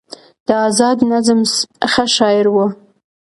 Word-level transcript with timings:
د 0.47 0.49
ازاد 0.67 0.97
نظم 1.11 1.39
ښه 1.91 2.03
شاعر 2.15 2.45
و 2.53 2.55